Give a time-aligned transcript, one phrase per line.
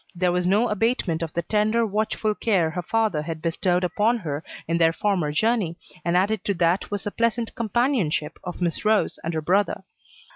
[0.15, 4.43] There was no abatement of the tender, watchful care her father had bestowed upon her
[4.67, 9.19] in their former journey, and added to that was the pleasant companionship of Miss Rose
[9.23, 9.83] and her brother.